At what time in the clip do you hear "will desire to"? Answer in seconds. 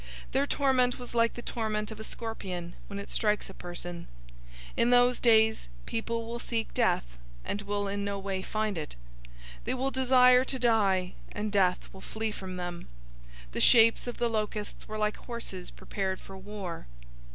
9.75-10.57